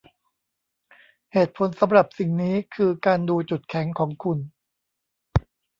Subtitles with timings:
[1.33, 4.37] เหตุผลสำหรับสิ่งนี้คือการดูจุดแข็งของคุณ